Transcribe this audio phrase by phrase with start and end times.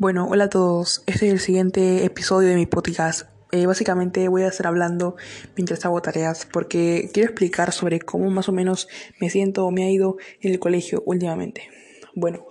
[0.00, 1.02] Bueno, hola a todos.
[1.06, 3.28] Este es el siguiente episodio de mi podcast.
[3.52, 5.16] Eh, básicamente voy a estar hablando
[5.58, 8.88] mientras hago tareas porque quiero explicar sobre cómo más o menos
[9.20, 11.68] me siento o me ha ido en el colegio últimamente.
[12.14, 12.46] Bueno,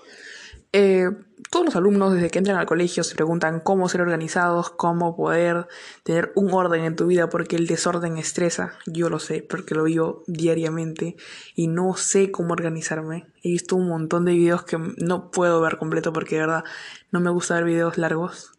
[0.72, 1.10] eh,
[1.50, 5.68] todos los alumnos desde que entran al colegio se preguntan cómo ser organizados, cómo poder
[6.04, 8.74] tener un orden en tu vida, porque el desorden estresa.
[8.86, 11.16] Yo lo sé, porque lo vivo diariamente
[11.56, 13.26] y no sé cómo organizarme.
[13.42, 16.64] He visto un montón de videos que no puedo ver completo porque de verdad
[17.12, 18.52] no me gusta ver videos largos.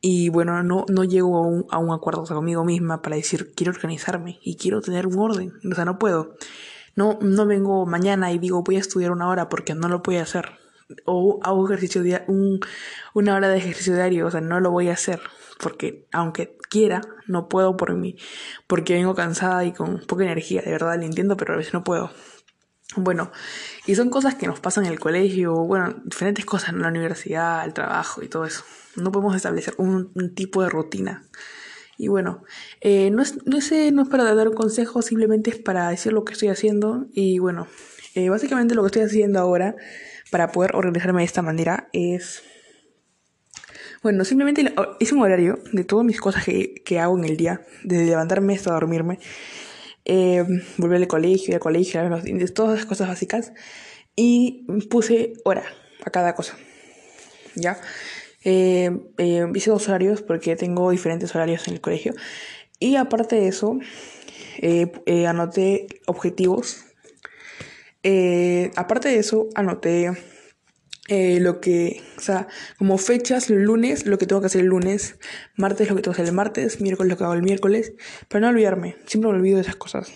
[0.00, 3.72] Y bueno, no, no llego a un, a un acuerdo conmigo misma para decir quiero
[3.72, 5.52] organizarme y quiero tener un orden.
[5.70, 6.34] O sea, no puedo.
[6.94, 10.22] No, no vengo mañana y digo voy a estudiar una hora porque no lo puedo
[10.22, 10.65] hacer
[11.04, 12.60] o hago ejercicio un,
[13.14, 15.20] una hora de ejercicio diario, o sea, no lo voy a hacer
[15.58, 18.16] porque aunque quiera, no puedo por mí,
[18.66, 21.84] porque vengo cansada y con poca energía, de verdad lo entiendo, pero a veces no
[21.84, 22.10] puedo.
[22.96, 23.32] Bueno,
[23.86, 27.64] y son cosas que nos pasan en el colegio, bueno, diferentes cosas en la universidad,
[27.64, 28.64] el trabajo y todo eso.
[28.94, 31.24] No podemos establecer un, tipo de rutina.
[31.98, 32.44] Y bueno,
[32.80, 33.58] eh, no, es, no,
[33.92, 37.06] no es para dar un consejo, simplemente es para decir lo que estoy haciendo.
[37.12, 37.66] Y bueno,
[38.14, 39.76] eh, básicamente lo que estoy haciendo ahora
[40.30, 42.42] para poder organizarme de esta manera es...
[44.02, 48.04] Bueno, simplemente es un horario de todas mis cosas que, hago en el día, desde
[48.04, 49.18] levantarme hasta dormirme,
[50.04, 50.44] eh,
[50.76, 53.52] volver al colegio, ir al colegio, los dientes, todas esas cosas básicas,
[54.14, 55.64] y puse hora
[56.04, 56.56] a cada cosa,
[57.56, 57.80] ¿ya?
[58.44, 62.14] Eh, eh, hice dos horarios porque tengo diferentes horarios en el colegio,
[62.78, 63.78] y aparte de eso,
[65.26, 66.85] anoté objetivos
[68.08, 70.12] eh, aparte de eso, anoté
[71.08, 72.46] eh, lo que, o sea,
[72.78, 75.16] como fechas, lunes, lo que tengo que hacer el lunes,
[75.56, 77.94] martes, lo que tengo que hacer el martes, miércoles, lo que hago el miércoles,
[78.28, 80.12] pero no olvidarme, siempre me olvido de esas cosas.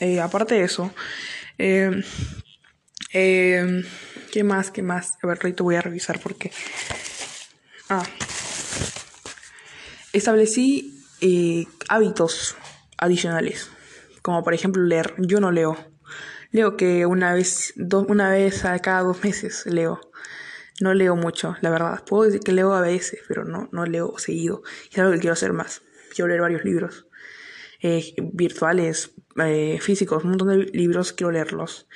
[0.00, 0.92] Eh, aparte de eso,
[1.56, 2.04] ¿qué
[4.44, 4.70] más?
[4.70, 5.12] ¿Qué más?
[5.22, 6.52] A ver, ahorita voy a revisar porque...
[7.88, 8.04] Ah.
[10.12, 11.06] Establecí
[11.88, 12.54] hábitos
[12.98, 13.70] adicionales,
[14.20, 15.14] como por ejemplo leer.
[15.16, 15.90] Yo no leo.
[16.52, 17.74] Leo que una vez,
[18.08, 20.00] una vez a cada dos meses leo.
[20.80, 22.02] No leo mucho, la verdad.
[22.04, 24.62] Puedo decir que leo a veces, pero no, no leo seguido.
[24.90, 25.82] Y es algo que quiero hacer más.
[26.14, 27.06] Quiero leer varios libros.
[27.82, 29.12] Eh, virtuales,
[29.42, 31.86] eh, físicos, un montón de libros, quiero leerlos.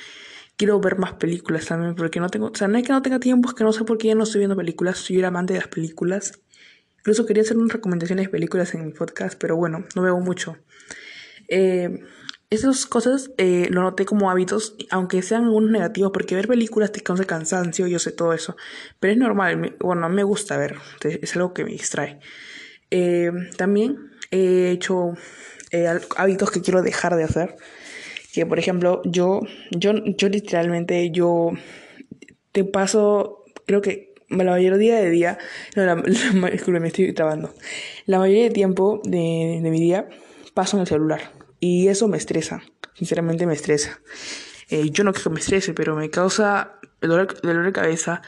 [0.56, 3.18] Quiero ver más películas también, porque no tengo, o sea, no es que no tenga
[3.18, 5.52] tiempo, es que no sé por qué ya no estoy viendo películas, soy el amante
[5.52, 6.40] de las películas.
[6.98, 10.56] Incluso quería hacer unas recomendaciones de películas en mi podcast, pero bueno, no veo mucho.
[11.48, 12.00] Eh,
[12.54, 17.00] esas cosas eh, lo noté como hábitos, aunque sean algunos negativos, porque ver películas te
[17.00, 18.56] causa cansancio, yo sé todo eso.
[19.00, 22.20] Pero es normal, bueno, me gusta ver, es algo que me distrae.
[22.90, 25.14] Eh, también he hecho
[25.70, 27.56] eh, hábitos que quiero dejar de hacer.
[28.32, 31.52] Que por ejemplo, yo, yo, yo literalmente, yo
[32.52, 35.38] te paso, creo que la mayoría de día,
[35.76, 35.94] no, la,
[36.34, 37.54] me estoy trabando.
[38.06, 40.08] La mayoría de tiempo de mi día
[40.52, 42.60] paso en el celular y eso me estresa,
[42.92, 43.98] sinceramente me estresa.
[44.68, 48.20] Eh, yo no quiero que me estrese, pero me causa dolor, dolor, de cabeza.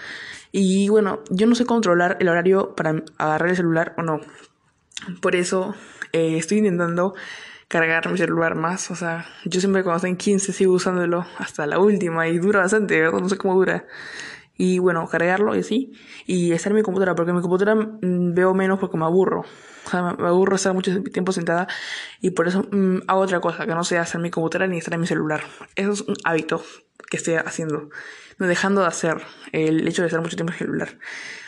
[0.52, 4.20] Y bueno, yo no sé controlar el horario para agarrar el celular o no.
[5.20, 5.74] Por eso
[6.12, 7.14] eh, estoy intentando
[7.68, 8.90] cargar mi celular más.
[8.90, 12.60] O sea, yo siempre cuando estoy en 15 sigo usándolo hasta la última y dura
[12.60, 13.20] bastante, ¿verdad?
[13.20, 13.84] No sé cómo dura.
[14.58, 15.92] Y bueno, cargarlo y así.
[16.26, 19.40] Y estar en mi computadora, porque en mi computadora mm, veo menos porque me aburro.
[19.86, 21.68] O sea, me aburro estar mucho tiempo sentada
[22.20, 24.94] y por eso mm, hago otra cosa, que no sea hacer mi computadora ni estar
[24.94, 25.42] en mi celular.
[25.74, 26.62] Eso es un hábito
[27.10, 27.90] que estoy haciendo,
[28.38, 29.22] no dejando de hacer
[29.52, 30.98] el hecho de estar mucho tiempo en el celular.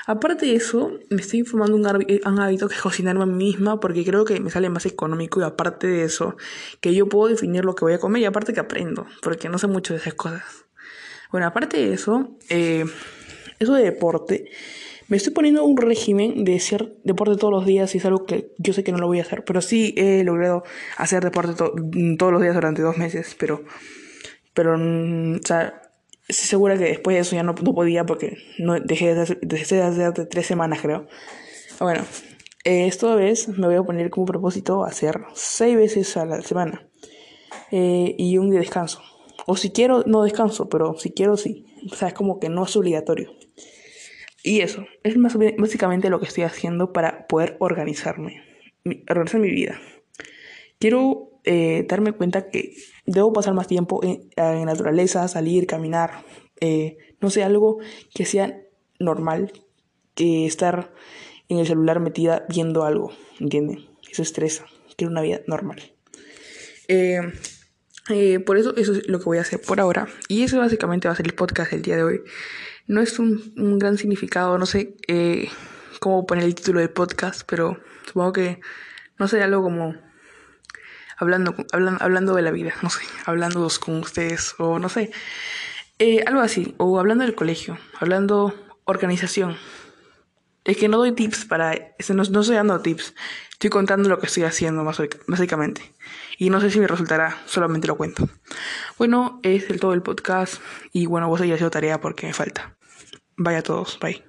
[0.06, 3.80] Aparte de eso, me estoy formando un, un hábito que es cocinarme a mí misma
[3.80, 6.36] porque creo que me sale más económico y aparte de eso,
[6.80, 9.58] que yo puedo definir lo que voy a comer y aparte que aprendo, porque no
[9.58, 10.67] sé mucho de esas cosas.
[11.30, 12.84] Bueno, aparte de eso, eh,
[13.58, 14.50] eso de deporte
[15.08, 18.52] me estoy poniendo un régimen de hacer deporte todos los días y es algo que
[18.58, 20.64] yo sé que no lo voy a hacer, pero sí he logrado
[20.98, 23.64] hacer deporte todos los días durante dos meses, pero,
[24.52, 25.80] pero, mm, o sea,
[26.28, 29.40] estoy segura que después de eso ya no, no podía porque no, dejé de hacer,
[29.40, 31.08] de hace tres semanas, creo.
[31.80, 32.04] Bueno,
[32.64, 36.86] eh, esta vez me voy a poner como propósito hacer seis veces a la semana
[37.70, 39.00] eh, y un día de descanso.
[39.46, 41.66] O si quiero, no descanso, pero si quiero, sí.
[41.90, 43.32] O sea, es como que no es obligatorio.
[44.42, 48.42] Y eso, es más, básicamente lo que estoy haciendo para poder organizarme,
[49.08, 49.80] organizar mi vida.
[50.78, 52.74] Quiero eh, darme cuenta que
[53.04, 56.24] debo pasar más tiempo en, en naturaleza, salir, caminar,
[56.60, 57.78] eh, no sé, algo
[58.14, 58.60] que sea
[58.98, 59.52] normal
[60.14, 60.92] que estar
[61.48, 63.86] en el celular metida viendo algo, ¿entienden?
[64.10, 64.66] Eso estresa.
[64.96, 65.80] Quiero una vida normal.
[66.88, 67.20] Eh,
[68.08, 70.08] Eh, por eso eso es lo que voy a hacer por ahora.
[70.28, 72.22] Y eso básicamente va a ser el podcast del día de hoy.
[72.86, 75.48] No es un, un gran significado, no sé eh,
[76.00, 78.60] cómo poner el título del podcast, pero supongo que,
[79.18, 79.94] no sé, algo como
[81.18, 85.10] hablando, hablando, hablando de la vida, no sé, hablando con ustedes, o no sé,
[85.98, 89.56] eh, algo así, o hablando del colegio, hablando organización.
[90.68, 91.72] Es que no doy tips para,
[92.10, 93.14] no, no estoy dando tips,
[93.52, 95.80] estoy contando lo que estoy haciendo básicamente.
[96.36, 98.28] Y no sé si me resultará, solamente lo cuento.
[98.98, 100.60] Bueno, es el todo el podcast
[100.92, 102.76] y bueno, voy a seguir haciendo tarea porque me falta.
[103.38, 104.27] Vaya a todos, bye.